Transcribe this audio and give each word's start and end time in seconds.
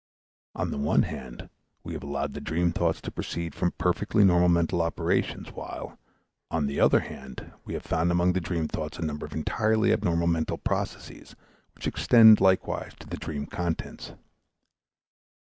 On 0.55 0.71
the 0.71 0.79
one 0.79 1.03
hand, 1.03 1.47
we 1.83 1.93
have 1.93 2.01
allowed 2.01 2.33
the 2.33 2.41
dream 2.41 2.71
thoughts 2.71 3.01
to 3.01 3.11
proceed 3.11 3.53
from 3.53 3.73
perfectly 3.73 4.23
normal 4.23 4.49
mental 4.49 4.81
operations, 4.81 5.49
while, 5.51 5.99
on 6.49 6.65
the 6.65 6.79
other 6.79 7.01
hand, 7.01 7.53
we 7.65 7.75
have 7.75 7.83
found 7.83 8.09
among 8.11 8.33
the 8.33 8.41
dream 8.41 8.67
thoughts 8.67 8.97
a 8.97 9.03
number 9.03 9.27
of 9.27 9.33
entirely 9.35 9.93
abnormal 9.93 10.25
mental 10.25 10.57
processes 10.57 11.35
which 11.75 11.85
extend 11.85 12.41
likewise 12.41 12.93
to 12.99 13.05
the 13.05 13.17
dream 13.17 13.45
contents. 13.45 14.13